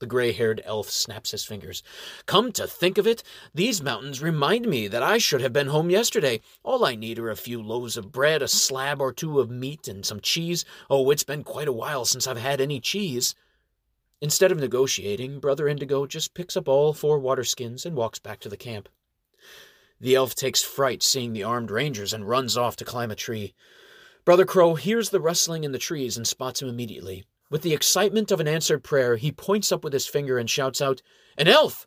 The 0.00 0.06
gray 0.06 0.32
haired 0.32 0.60
elf 0.64 0.90
snaps 0.90 1.30
his 1.30 1.44
fingers. 1.44 1.82
Come 2.26 2.50
to 2.52 2.66
think 2.66 2.98
of 2.98 3.06
it, 3.06 3.22
these 3.54 3.80
mountains 3.80 4.20
remind 4.20 4.66
me 4.66 4.88
that 4.88 5.04
I 5.04 5.18
should 5.18 5.40
have 5.40 5.52
been 5.52 5.68
home 5.68 5.88
yesterday. 5.88 6.40
All 6.64 6.84
I 6.84 6.96
need 6.96 7.18
are 7.20 7.30
a 7.30 7.36
few 7.36 7.62
loaves 7.62 7.96
of 7.96 8.10
bread, 8.10 8.42
a 8.42 8.48
slab 8.48 9.00
or 9.00 9.12
two 9.12 9.38
of 9.38 9.50
meat, 9.50 9.86
and 9.86 10.04
some 10.04 10.20
cheese. 10.20 10.64
Oh, 10.90 11.10
it's 11.10 11.22
been 11.22 11.44
quite 11.44 11.68
a 11.68 11.72
while 11.72 12.04
since 12.04 12.26
I've 12.26 12.38
had 12.38 12.60
any 12.60 12.80
cheese. 12.80 13.36
Instead 14.20 14.50
of 14.50 14.58
negotiating, 14.58 15.38
Brother 15.38 15.68
Indigo 15.68 16.06
just 16.06 16.34
picks 16.34 16.56
up 16.56 16.68
all 16.68 16.92
four 16.92 17.18
water 17.18 17.44
skins 17.44 17.86
and 17.86 17.94
walks 17.94 18.18
back 18.18 18.40
to 18.40 18.48
the 18.48 18.56
camp. 18.56 18.88
The 20.00 20.16
elf 20.16 20.34
takes 20.34 20.62
fright 20.62 21.02
seeing 21.02 21.32
the 21.32 21.44
armed 21.44 21.70
rangers 21.70 22.12
and 22.12 22.28
runs 22.28 22.56
off 22.56 22.74
to 22.76 22.84
climb 22.84 23.10
a 23.10 23.16
tree. 23.16 23.54
Brother 24.24 24.44
Crow 24.44 24.74
hears 24.74 25.10
the 25.10 25.20
rustling 25.20 25.62
in 25.62 25.72
the 25.72 25.78
trees 25.78 26.16
and 26.16 26.26
spots 26.26 26.60
him 26.60 26.68
immediately. 26.68 27.26
With 27.54 27.62
the 27.62 27.72
excitement 27.72 28.32
of 28.32 28.40
an 28.40 28.48
answered 28.48 28.82
prayer, 28.82 29.14
he 29.14 29.30
points 29.30 29.70
up 29.70 29.84
with 29.84 29.92
his 29.92 30.08
finger 30.08 30.38
and 30.38 30.50
shouts 30.50 30.82
out, 30.82 31.02
An 31.38 31.46
elf! 31.46 31.86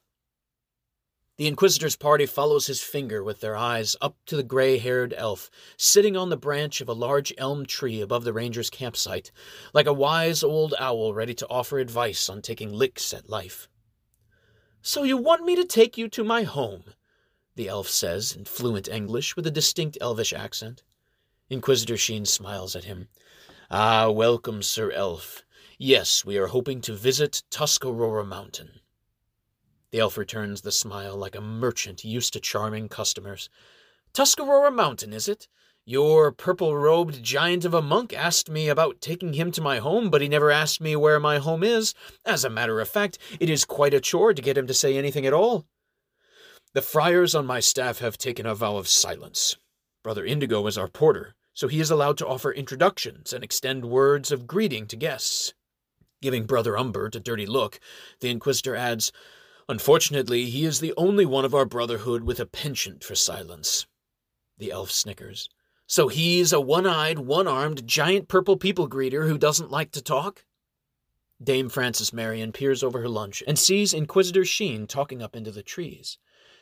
The 1.35 1.45
Inquisitor's 1.45 1.97
party 1.97 2.25
follows 2.25 2.67
his 2.67 2.81
finger 2.81 3.21
with 3.21 3.41
their 3.41 3.57
eyes 3.57 3.93
up 4.01 4.15
to 4.27 4.37
the 4.37 4.43
gray 4.43 4.77
haired 4.77 5.13
elf, 5.17 5.51
sitting 5.75 6.15
on 6.15 6.29
the 6.29 6.37
branch 6.37 6.79
of 6.79 6.87
a 6.87 6.93
large 6.93 7.33
elm 7.37 7.65
tree 7.65 7.99
above 7.99 8.23
the 8.23 8.31
ranger's 8.31 8.69
campsite, 8.69 9.33
like 9.73 9.87
a 9.87 9.91
wise 9.91 10.41
old 10.41 10.73
owl 10.79 11.13
ready 11.13 11.33
to 11.33 11.47
offer 11.49 11.79
advice 11.79 12.29
on 12.29 12.41
taking 12.41 12.71
licks 12.71 13.13
at 13.13 13.29
life. 13.29 13.67
So 14.81 15.03
you 15.03 15.17
want 15.17 15.43
me 15.43 15.57
to 15.57 15.65
take 15.65 15.97
you 15.97 16.07
to 16.07 16.23
my 16.23 16.43
home? 16.43 16.85
the 17.55 17.67
elf 17.67 17.89
says 17.89 18.33
in 18.33 18.45
fluent 18.45 18.87
English 18.87 19.35
with 19.35 19.45
a 19.45 19.51
distinct 19.51 19.97
elvish 19.99 20.31
accent. 20.31 20.83
Inquisitor 21.49 21.97
Sheen 21.97 22.25
smiles 22.25 22.73
at 22.73 22.85
him. 22.85 23.09
Ah, 23.69 24.09
welcome, 24.09 24.63
Sir 24.63 24.91
Elf. 24.91 25.43
Yes, 25.79 26.25
we 26.25 26.39
are 26.39 26.47
hoping 26.47 26.81
to 26.81 26.93
visit 26.93 27.43
Tuscarora 27.51 28.25
Mountain. 28.25 28.79
The 29.91 29.99
elf 29.99 30.17
returns 30.17 30.61
the 30.61 30.71
smile 30.71 31.15
like 31.15 31.35
a 31.35 31.41
merchant 31.41 32.03
used 32.03 32.33
to 32.33 32.39
charming 32.39 32.89
customers. 32.89 33.47
Tuscarora 34.11 34.71
Mountain, 34.71 35.13
is 35.13 35.27
it? 35.27 35.47
Your 35.85 36.31
purple 36.31 36.75
robed 36.75 37.21
giant 37.21 37.63
of 37.63 37.75
a 37.75 37.81
monk 37.83 38.11
asked 38.11 38.49
me 38.49 38.69
about 38.69 39.01
taking 39.01 39.33
him 39.33 39.51
to 39.51 39.61
my 39.61 39.77
home, 39.77 40.09
but 40.09 40.19
he 40.19 40.27
never 40.27 40.49
asked 40.49 40.81
me 40.81 40.95
where 40.95 41.19
my 41.19 41.37
home 41.37 41.63
is. 41.63 41.93
As 42.25 42.43
a 42.43 42.49
matter 42.49 42.81
of 42.81 42.89
fact, 42.89 43.19
it 43.39 43.47
is 43.47 43.63
quite 43.63 43.93
a 43.93 44.01
chore 44.01 44.33
to 44.33 44.41
get 44.41 44.57
him 44.57 44.65
to 44.65 44.73
say 44.73 44.97
anything 44.97 45.27
at 45.27 45.33
all. 45.33 45.67
The 46.73 46.81
friars 46.81 47.35
on 47.35 47.45
my 47.45 47.59
staff 47.59 47.99
have 47.99 48.17
taken 48.17 48.47
a 48.47 48.55
vow 48.55 48.77
of 48.77 48.87
silence. 48.87 49.55
Brother 50.01 50.25
Indigo 50.25 50.65
is 50.65 50.75
our 50.75 50.87
porter, 50.87 51.35
so 51.53 51.67
he 51.67 51.79
is 51.79 51.91
allowed 51.91 52.17
to 52.17 52.27
offer 52.27 52.51
introductions 52.51 53.31
and 53.31 53.43
extend 53.43 53.85
words 53.85 54.31
of 54.31 54.47
greeting 54.47 54.87
to 54.87 54.95
guests. 54.95 55.53
Giving 56.21 56.45
Brother 56.45 56.77
Umbert 56.77 57.15
a 57.15 57.19
dirty 57.19 57.45
look, 57.45 57.79
the 58.19 58.29
Inquisitor 58.29 58.75
adds, 58.75 59.11
Unfortunately, 59.69 60.45
he 60.45 60.65
is 60.65 60.79
the 60.79 60.93
only 60.97 61.25
one 61.25 61.45
of 61.45 61.53
our 61.53 61.65
brotherhood 61.65 62.23
with 62.23 62.39
a 62.39 62.45
penchant 62.45 63.03
for 63.03 63.15
silence. 63.15 63.85
The 64.57 64.71
elf 64.71 64.89
snickers. 64.89 65.49
So 65.85 66.07
he's 66.07 66.51
a 66.51 66.59
one 66.59 66.85
eyed, 66.85 67.19
one 67.19 67.47
armed, 67.47 67.85
giant 67.85 68.27
purple 68.27 68.57
people 68.57 68.89
greeter 68.89 69.27
who 69.27 69.37
doesn't 69.37 69.71
like 69.71 69.91
to 69.91 70.01
talk? 70.01 70.45
Dame 71.41 71.69
Frances 71.69 72.11
Marion 72.11 72.51
peers 72.51 72.83
over 72.83 72.99
her 72.99 73.09
lunch 73.09 73.43
and 73.45 73.59
sees 73.59 73.93
Inquisitor 73.93 74.43
Sheen 74.43 74.87
talking 74.87 75.21
up 75.21 75.35
into 75.35 75.51
the 75.51 75.61
trees. 75.61 76.17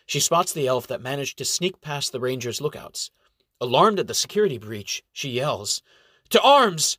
She 0.05 0.19
spots 0.19 0.51
the 0.51 0.67
elf 0.67 0.85
that 0.87 1.01
managed 1.01 1.37
to 1.37 1.45
sneak 1.45 1.79
past 1.81 2.11
the 2.11 2.19
ranger's 2.19 2.59
lookouts. 2.59 3.09
Alarmed 3.61 3.99
at 3.99 4.07
the 4.07 4.13
security 4.13 4.57
breach, 4.57 5.03
she 5.13 5.29
yells, 5.29 5.81
To 6.29 6.41
arms! 6.41 6.97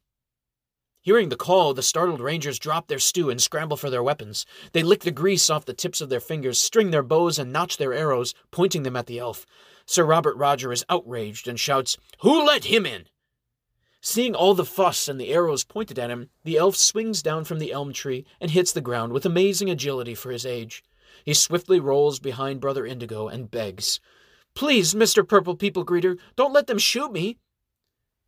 Hearing 1.07 1.29
the 1.29 1.37
call, 1.37 1.73
the 1.73 1.85
startled 1.85 2.19
rangers 2.19 2.59
drop 2.59 2.89
their 2.89 2.99
stew 2.99 3.31
and 3.31 3.41
scramble 3.41 3.77
for 3.77 3.91
their 3.91 4.03
weapons. 4.03 4.45
They 4.73 4.83
lick 4.83 5.05
the 5.05 5.13
grease 5.13 5.49
off 5.49 5.65
the 5.65 5.73
tips 5.73 6.01
of 6.01 6.09
their 6.09 6.19
fingers, 6.19 6.59
string 6.59 6.91
their 6.91 7.05
bows, 7.05 7.39
and 7.39 7.53
notch 7.53 7.77
their 7.77 7.95
arrows, 7.95 8.35
pointing 8.51 8.83
them 8.83 8.97
at 8.97 9.07
the 9.07 9.21
elf. 9.21 9.47
Sir 9.87 10.05
Robert 10.05 10.37
Roger 10.37 10.73
is 10.73 10.85
outraged 10.89 11.47
and 11.47 11.61
shouts, 11.61 11.97
Who 12.23 12.45
let 12.45 12.65
him 12.65 12.85
in? 12.85 13.05
Seeing 14.01 14.35
all 14.35 14.55
the 14.55 14.65
fuss 14.65 15.07
and 15.07 15.21
the 15.21 15.33
arrows 15.33 15.63
pointed 15.63 15.97
at 15.97 16.11
him, 16.11 16.29
the 16.43 16.57
elf 16.57 16.75
swings 16.75 17.23
down 17.23 17.45
from 17.45 17.61
the 17.61 17.71
elm 17.71 17.93
tree 17.93 18.27
and 18.41 18.51
hits 18.51 18.73
the 18.73 18.81
ground 18.81 19.13
with 19.13 19.25
amazing 19.25 19.71
agility 19.71 20.17
for 20.17 20.33
his 20.33 20.45
age. 20.45 20.83
He 21.25 21.35
swiftly 21.35 21.79
rolls 21.79 22.19
behind 22.19 22.61
Brother 22.61 22.85
Indigo 22.85 23.29
and 23.29 23.49
begs, 23.49 24.01
Please, 24.57 24.93
Mr. 24.93 25.25
Purple 25.27 25.55
People 25.55 25.87
Greeter, 25.87 26.19
don't 26.35 26.53
let 26.53 26.67
them 26.67 26.79
shoot 26.79 27.13
me. 27.13 27.39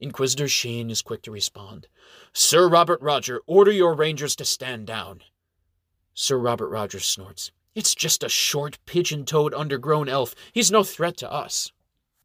Inquisitor 0.00 0.49
Sheen 0.49 0.90
is 0.90 1.02
quick 1.02 1.23
to 1.23 1.31
respond. 1.31 1.88
Sir 2.33 2.69
Robert 2.69 3.00
Roger, 3.02 3.40
order 3.47 3.73
your 3.73 3.95
rangers 3.95 4.37
to 4.37 4.45
stand 4.45 4.87
down. 4.87 5.23
Sir 6.14 6.38
Robert 6.38 6.69
Roger 6.69 7.00
snorts. 7.00 7.50
It's 7.75 7.95
just 7.95 8.23
a 8.23 8.28
short, 8.28 8.78
pigeon 8.87 9.25
toed, 9.25 9.52
undergrown 9.52 10.09
elf. 10.09 10.35
He's 10.52 10.71
no 10.71 10.85
threat 10.85 11.17
to 11.19 11.33
us. 11.33 11.73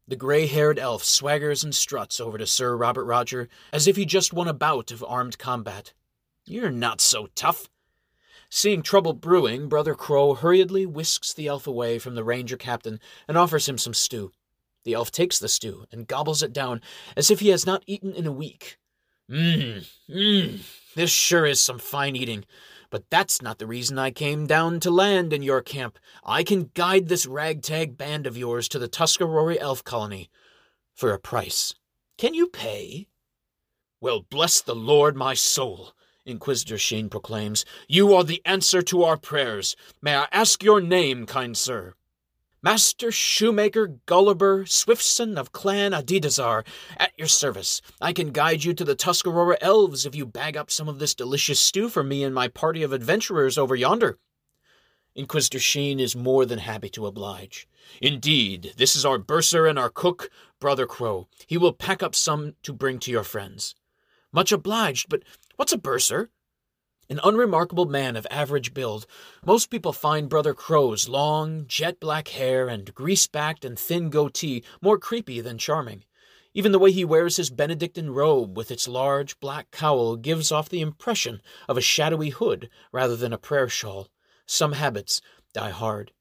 The 0.06 0.16
gray 0.16 0.46
haired 0.46 0.78
elf 0.78 1.02
swaggers 1.02 1.64
and 1.64 1.74
struts 1.74 2.20
over 2.20 2.38
to 2.38 2.46
Sir 2.46 2.76
Robert 2.76 3.04
Roger 3.04 3.48
as 3.72 3.86
if 3.86 3.96
he 3.96 4.04
just 4.04 4.32
won 4.32 4.48
a 4.48 4.52
bout 4.52 4.90
of 4.90 5.04
armed 5.06 5.38
combat. 5.38 5.94
You're 6.44 6.70
not 6.70 7.00
so 7.00 7.28
tough. 7.34 7.68
Seeing 8.50 8.82
trouble 8.82 9.14
brewing, 9.14 9.68
Brother 9.68 9.94
Crow 9.94 10.34
hurriedly 10.34 10.86
whisks 10.86 11.32
the 11.32 11.48
elf 11.48 11.66
away 11.66 11.98
from 11.98 12.14
the 12.14 12.22
ranger 12.22 12.56
captain 12.56 13.00
and 13.26 13.38
offers 13.38 13.68
him 13.68 13.78
some 13.78 13.94
stew. 13.94 14.32
The 14.84 14.94
elf 14.94 15.10
takes 15.10 15.38
the 15.38 15.48
stew 15.48 15.86
and 15.90 16.06
gobbles 16.06 16.42
it 16.42 16.52
down 16.52 16.80
as 17.16 17.30
if 17.30 17.40
he 17.40 17.48
has 17.48 17.66
not 17.66 17.82
eaten 17.86 18.14
in 18.14 18.26
a 18.26 18.32
week. 18.32 18.78
Mmm, 19.30 19.88
mmm, 20.08 20.94
this 20.94 21.10
sure 21.10 21.46
is 21.46 21.60
some 21.60 21.78
fine 21.78 22.14
eating. 22.14 22.44
But 22.90 23.10
that's 23.10 23.42
not 23.42 23.58
the 23.58 23.66
reason 23.66 23.98
I 23.98 24.10
came 24.10 24.46
down 24.46 24.78
to 24.80 24.90
land 24.90 25.32
in 25.32 25.42
your 25.42 25.62
camp. 25.62 25.98
I 26.22 26.44
can 26.44 26.70
guide 26.74 27.08
this 27.08 27.26
ragtag 27.26 27.96
band 27.96 28.26
of 28.26 28.36
yours 28.36 28.68
to 28.68 28.78
the 28.78 28.86
Tuscarora 28.86 29.56
elf 29.58 29.82
colony. 29.82 30.30
For 30.94 31.12
a 31.12 31.18
price. 31.18 31.74
Can 32.18 32.34
you 32.34 32.46
pay? 32.46 33.08
Well, 34.00 34.20
bless 34.30 34.60
the 34.60 34.76
Lord, 34.76 35.16
my 35.16 35.34
soul, 35.34 35.92
Inquisitor 36.24 36.78
Sheen 36.78 37.08
proclaims. 37.08 37.64
You 37.88 38.14
are 38.14 38.22
the 38.22 38.42
answer 38.44 38.82
to 38.82 39.02
our 39.02 39.16
prayers. 39.16 39.74
May 40.00 40.14
I 40.14 40.28
ask 40.30 40.62
your 40.62 40.80
name, 40.80 41.26
kind 41.26 41.56
sir? 41.56 41.94
Master 42.64 43.12
Shoemaker 43.12 43.98
Gulliver 44.06 44.64
Swiftson 44.64 45.36
of 45.36 45.52
Clan 45.52 45.92
Adidazar, 45.92 46.66
at 46.96 47.12
your 47.18 47.28
service. 47.28 47.82
I 48.00 48.14
can 48.14 48.30
guide 48.30 48.64
you 48.64 48.72
to 48.72 48.84
the 48.84 48.96
Tuscarora 48.96 49.58
elves 49.60 50.06
if 50.06 50.14
you 50.14 50.24
bag 50.24 50.56
up 50.56 50.70
some 50.70 50.88
of 50.88 50.98
this 50.98 51.14
delicious 51.14 51.60
stew 51.60 51.90
for 51.90 52.02
me 52.02 52.24
and 52.24 52.34
my 52.34 52.48
party 52.48 52.82
of 52.82 52.94
adventurers 52.94 53.58
over 53.58 53.74
yonder. 53.74 54.16
Inquisitor 55.14 55.58
Sheen 55.58 56.00
is 56.00 56.16
more 56.16 56.46
than 56.46 56.58
happy 56.58 56.88
to 56.88 57.04
oblige. 57.04 57.68
Indeed, 58.00 58.72
this 58.78 58.96
is 58.96 59.04
our 59.04 59.18
bursar 59.18 59.66
and 59.66 59.78
our 59.78 59.90
cook, 59.90 60.30
Brother 60.58 60.86
Crow. 60.86 61.28
He 61.46 61.58
will 61.58 61.74
pack 61.74 62.02
up 62.02 62.14
some 62.14 62.54
to 62.62 62.72
bring 62.72 62.98
to 63.00 63.10
your 63.10 63.24
friends. 63.24 63.74
Much 64.32 64.52
obliged, 64.52 65.10
but 65.10 65.22
what's 65.56 65.74
a 65.74 65.76
bursar? 65.76 66.30
An 67.10 67.20
unremarkable 67.22 67.84
man 67.84 68.16
of 68.16 68.26
average 68.30 68.72
build, 68.72 69.06
most 69.44 69.70
people 69.70 69.92
find 69.92 70.28
Brother 70.28 70.54
Crow's 70.54 71.08
long, 71.08 71.66
jet 71.66 72.00
black 72.00 72.28
hair 72.28 72.68
and 72.68 72.94
grease 72.94 73.26
backed 73.26 73.64
and 73.64 73.78
thin 73.78 74.08
goatee 74.08 74.64
more 74.80 74.98
creepy 74.98 75.40
than 75.40 75.58
charming. 75.58 76.04
Even 76.54 76.72
the 76.72 76.78
way 76.78 76.92
he 76.92 77.04
wears 77.04 77.36
his 77.36 77.50
Benedictine 77.50 78.10
robe 78.10 78.56
with 78.56 78.70
its 78.70 78.88
large 78.88 79.38
black 79.40 79.70
cowl 79.70 80.16
gives 80.16 80.50
off 80.50 80.68
the 80.68 80.80
impression 80.80 81.42
of 81.68 81.76
a 81.76 81.82
shadowy 81.82 82.30
hood 82.30 82.70
rather 82.90 83.16
than 83.16 83.32
a 83.32 83.38
prayer 83.38 83.68
shawl. 83.68 84.08
Some 84.46 84.72
habits 84.72 85.20
die 85.52 85.70
hard. 85.70 86.12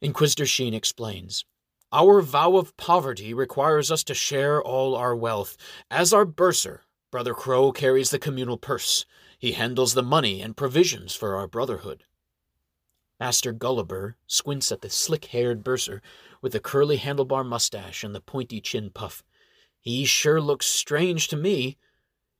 Inquisitor 0.00 0.46
Sheen 0.46 0.74
explains. 0.74 1.44
Our 1.90 2.20
vow 2.20 2.56
of 2.56 2.76
poverty 2.76 3.34
requires 3.34 3.90
us 3.90 4.04
to 4.04 4.14
share 4.14 4.62
all 4.62 4.94
our 4.94 5.16
wealth. 5.16 5.56
As 5.90 6.12
our 6.12 6.26
bursar, 6.26 6.82
Brother 7.10 7.32
Crow 7.32 7.72
carries 7.72 8.10
the 8.10 8.18
communal 8.18 8.58
purse. 8.58 9.06
He 9.38 9.52
handles 9.52 9.94
the 9.94 10.02
money 10.02 10.42
and 10.42 10.56
provisions 10.56 11.14
for 11.14 11.36
our 11.36 11.46
brotherhood. 11.46 12.02
Master 13.20 13.52
Gulliver 13.52 14.16
squints 14.26 14.70
at 14.72 14.80
the 14.80 14.90
slick 14.90 15.26
haired 15.26 15.62
bursar 15.62 16.02
with 16.42 16.52
the 16.52 16.60
curly 16.60 16.98
handlebar 16.98 17.44
mustache 17.44 18.02
and 18.02 18.14
the 18.14 18.20
pointy 18.20 18.60
chin 18.60 18.90
puff. 18.90 19.22
He 19.80 20.04
sure 20.04 20.40
looks 20.40 20.66
strange 20.66 21.28
to 21.28 21.36
me. 21.36 21.76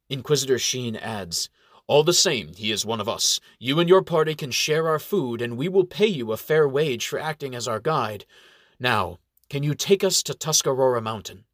Inquisitor 0.09 0.59
Sheen 0.59 0.97
adds, 0.97 1.49
All 1.87 2.02
the 2.02 2.12
same, 2.12 2.55
he 2.55 2.73
is 2.73 2.85
one 2.85 3.00
of 3.00 3.09
us. 3.09 3.40
You 3.61 3.78
and 3.78 3.88
your 3.88 4.02
party 4.02 4.35
can 4.35 4.50
share 4.50 4.88
our 4.88 4.99
food, 4.99 5.40
and 5.40 5.57
we 5.57 5.69
will 5.69 5.85
pay 5.85 6.07
you 6.07 6.33
a 6.33 6.37
fair 6.37 6.69
wage 6.69 7.07
for 7.07 7.19
acting 7.19 7.55
as 7.55 7.69
our 7.69 7.81
guide. 7.81 8.25
Now, 8.81 9.19
can 9.49 9.62
you 9.62 9.75
take 9.75 10.02
us 10.02 10.23
to 10.25 10.35
Tuscarora 10.35 11.00
Mountain? 11.00 11.45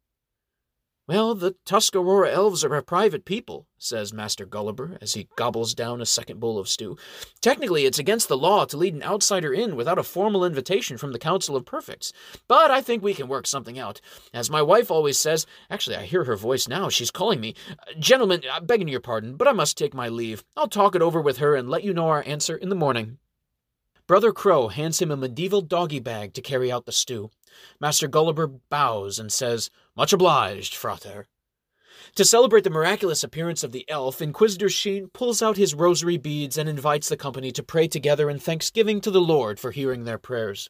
Well, 1.07 1.35
the 1.35 1.55
Tuscarora 1.65 2.31
elves 2.31 2.65
are 2.65 2.73
a 2.73 2.81
private 2.81 3.25
people, 3.25 3.67
says 3.77 4.11
Master 4.11 4.43
Gulliver 4.43 4.97
as 5.01 5.13
he 5.13 5.27
gobbles 5.35 5.75
down 5.75 6.01
a 6.01 6.05
second 6.05 6.39
bowl 6.39 6.57
of 6.57 6.67
stew. 6.67 6.97
Technically, 7.41 7.85
it's 7.85 7.99
against 7.99 8.27
the 8.27 8.35
law 8.35 8.65
to 8.65 8.75
lead 8.75 8.95
an 8.95 9.03
outsider 9.03 9.53
in 9.53 9.75
without 9.75 9.99
a 9.99 10.03
formal 10.03 10.43
invitation 10.43 10.97
from 10.97 11.11
the 11.11 11.19
Council 11.19 11.55
of 11.55 11.63
Perfects. 11.63 12.11
But 12.47 12.71
I 12.71 12.81
think 12.81 13.03
we 13.03 13.13
can 13.13 13.27
work 13.27 13.45
something 13.45 13.77
out. 13.77 14.01
As 14.33 14.49
my 14.49 14.63
wife 14.63 14.89
always 14.89 15.19
says, 15.19 15.45
actually, 15.69 15.97
I 15.97 16.05
hear 16.05 16.23
her 16.23 16.35
voice 16.35 16.67
now. 16.67 16.89
She's 16.89 17.11
calling 17.11 17.39
me. 17.39 17.53
Gentlemen, 17.99 18.41
begging 18.63 18.87
your 18.87 18.99
pardon, 18.99 19.35
but 19.35 19.47
I 19.47 19.51
must 19.51 19.77
take 19.77 19.93
my 19.93 20.09
leave. 20.09 20.43
I'll 20.57 20.67
talk 20.67 20.95
it 20.95 21.03
over 21.03 21.21
with 21.21 21.37
her 21.37 21.53
and 21.53 21.69
let 21.69 21.83
you 21.83 21.93
know 21.93 22.07
our 22.07 22.23
answer 22.25 22.55
in 22.55 22.69
the 22.69 22.75
morning. 22.75 23.19
Brother 24.07 24.31
Crow 24.31 24.67
hands 24.67 25.01
him 25.01 25.11
a 25.11 25.17
medieval 25.17 25.61
doggy 25.61 25.99
bag 25.99 26.33
to 26.33 26.41
carry 26.41 26.71
out 26.71 26.85
the 26.85 26.91
stew. 26.91 27.29
Master 27.79 28.07
Gulliver 28.07 28.47
bows 28.47 29.17
and 29.17 29.31
says, 29.31 29.71
Much 29.95 30.11
obliged, 30.11 30.75
frater. 30.75 31.27
To 32.15 32.25
celebrate 32.25 32.63
the 32.63 32.69
miraculous 32.69 33.23
appearance 33.23 33.63
of 33.63 33.71
the 33.71 33.89
elf, 33.89 34.21
Inquisitor 34.21 34.69
Sheen 34.69 35.09
pulls 35.13 35.41
out 35.41 35.57
his 35.57 35.73
rosary 35.73 36.17
beads 36.17 36.57
and 36.57 36.67
invites 36.67 37.09
the 37.09 37.17
company 37.17 37.51
to 37.51 37.63
pray 37.63 37.87
together 37.87 38.29
in 38.29 38.37
thanksgiving 38.37 38.99
to 39.01 39.11
the 39.11 39.21
Lord 39.21 39.59
for 39.59 39.71
hearing 39.71 40.03
their 40.03 40.17
prayers. 40.17 40.69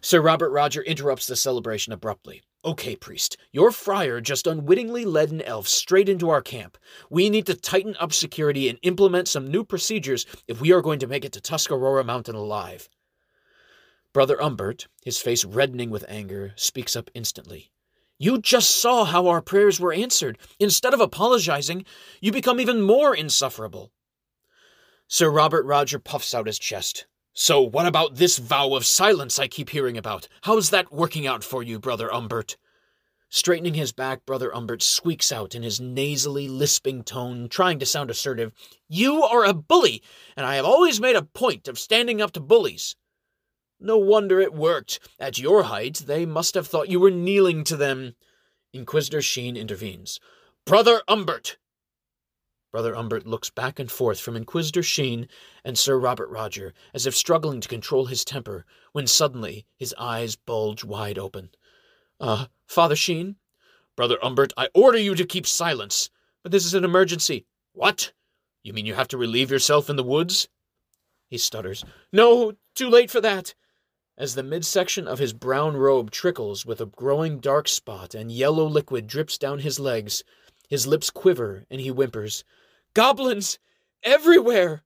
Sir 0.00 0.20
Robert 0.20 0.50
Roger 0.50 0.82
interrupts 0.82 1.26
the 1.26 1.36
celebration 1.36 1.92
abruptly. 1.92 2.42
Okay, 2.64 2.96
priest, 2.96 3.36
your 3.52 3.70
friar 3.70 4.20
just 4.20 4.46
unwittingly 4.46 5.04
led 5.04 5.30
an 5.30 5.42
elf 5.42 5.68
straight 5.68 6.08
into 6.08 6.30
our 6.30 6.42
camp. 6.42 6.78
We 7.10 7.28
need 7.28 7.46
to 7.46 7.54
tighten 7.54 7.96
up 8.00 8.12
security 8.12 8.68
and 8.68 8.78
implement 8.82 9.28
some 9.28 9.46
new 9.46 9.64
procedures 9.64 10.26
if 10.48 10.60
we 10.60 10.72
are 10.72 10.82
going 10.82 11.00
to 11.00 11.06
make 11.06 11.24
it 11.24 11.32
to 11.32 11.40
Tuscarora 11.40 12.04
Mountain 12.04 12.34
alive. 12.34 12.88
Brother 14.12 14.40
Umbert, 14.40 14.86
his 15.02 15.18
face 15.18 15.44
reddening 15.44 15.90
with 15.90 16.04
anger, 16.08 16.52
speaks 16.56 16.96
up 16.96 17.10
instantly. 17.14 17.70
You 18.18 18.38
just 18.38 18.70
saw 18.70 19.04
how 19.04 19.26
our 19.26 19.42
prayers 19.42 19.80
were 19.80 19.92
answered. 19.92 20.38
Instead 20.58 20.94
of 20.94 21.00
apologizing, 21.00 21.84
you 22.20 22.32
become 22.32 22.60
even 22.60 22.80
more 22.80 23.14
insufferable. 23.14 23.92
Sir 25.08 25.30
Robert 25.30 25.66
Roger 25.66 25.98
puffs 25.98 26.34
out 26.34 26.46
his 26.46 26.58
chest. 26.58 27.06
So, 27.34 27.60
what 27.62 27.86
about 27.86 28.16
this 28.16 28.38
vow 28.38 28.74
of 28.74 28.84
silence 28.84 29.38
I 29.38 29.48
keep 29.48 29.70
hearing 29.70 29.96
about? 29.96 30.28
How's 30.42 30.70
that 30.70 30.92
working 30.92 31.26
out 31.26 31.42
for 31.42 31.62
you, 31.62 31.78
Brother 31.78 32.12
Umbert? 32.12 32.56
Straightening 33.30 33.72
his 33.72 33.92
back, 33.92 34.26
Brother 34.26 34.54
Umbert 34.54 34.82
squeaks 34.82 35.32
out 35.32 35.54
in 35.54 35.62
his 35.62 35.80
nasally, 35.80 36.46
lisping 36.48 37.02
tone, 37.02 37.48
trying 37.48 37.78
to 37.78 37.86
sound 37.86 38.10
assertive, 38.10 38.52
You 38.88 39.22
are 39.22 39.46
a 39.46 39.54
bully, 39.54 40.02
and 40.36 40.44
I 40.44 40.56
have 40.56 40.66
always 40.66 41.00
made 41.00 41.16
a 41.16 41.22
point 41.22 41.66
of 41.66 41.78
standing 41.78 42.20
up 42.20 42.32
to 42.32 42.40
bullies. 42.40 42.94
No 43.82 43.98
wonder 43.98 44.40
it 44.40 44.54
worked. 44.54 45.00
At 45.18 45.38
your 45.38 45.64
height, 45.64 46.04
they 46.06 46.24
must 46.24 46.54
have 46.54 46.68
thought 46.68 46.88
you 46.88 47.00
were 47.00 47.10
kneeling 47.10 47.64
to 47.64 47.76
them. 47.76 48.14
Inquisitor 48.72 49.20
Sheen 49.20 49.56
intervenes. 49.56 50.20
Brother 50.64 51.02
Umbert, 51.08 51.56
Brother 52.72 52.96
Umbert 52.96 53.26
looks 53.26 53.50
back 53.50 53.78
and 53.78 53.92
forth 53.92 54.18
from 54.18 54.34
Inquisitor 54.34 54.82
Sheen 54.82 55.28
and 55.62 55.76
Sir 55.76 55.98
Robert 55.98 56.30
Roger, 56.30 56.72
as 56.94 57.06
if 57.06 57.14
struggling 57.14 57.60
to 57.60 57.68
control 57.68 58.06
his 58.06 58.24
temper, 58.24 58.64
when 58.92 59.06
suddenly 59.06 59.66
his 59.76 59.94
eyes 59.98 60.36
bulge 60.36 60.82
wide 60.82 61.18
open. 61.18 61.50
Uh, 62.18 62.46
Father 62.66 62.96
Sheen? 62.96 63.36
Brother 63.94 64.16
Umbert, 64.24 64.54
I 64.56 64.70
order 64.74 64.96
you 64.96 65.14
to 65.16 65.26
keep 65.26 65.46
silence. 65.46 66.08
But 66.42 66.50
this 66.50 66.64
is 66.64 66.72
an 66.72 66.84
emergency. 66.84 67.44
What? 67.74 68.12
You 68.62 68.72
mean 68.72 68.86
you 68.86 68.94
have 68.94 69.08
to 69.08 69.18
relieve 69.18 69.50
yourself 69.50 69.90
in 69.90 69.96
the 69.96 70.02
woods? 70.02 70.48
He 71.28 71.36
stutters. 71.36 71.84
No, 72.10 72.52
too 72.74 72.88
late 72.88 73.10
for 73.10 73.20
that. 73.20 73.54
As 74.18 74.34
the 74.34 74.42
midsection 74.42 75.08
of 75.08 75.18
his 75.18 75.32
brown 75.32 75.76
robe 75.76 76.10
trickles 76.10 76.66
with 76.66 76.80
a 76.80 76.86
growing 76.86 77.40
dark 77.40 77.66
spot 77.66 78.14
and 78.14 78.30
yellow 78.30 78.66
liquid 78.66 79.06
drips 79.06 79.38
down 79.38 79.60
his 79.60 79.80
legs, 79.80 80.22
his 80.68 80.86
lips 80.86 81.10
quiver 81.10 81.64
and 81.70 81.80
he 81.80 81.88
whimpers. 81.88 82.44
Goblins! 82.94 83.58
Everywhere! 84.02 84.84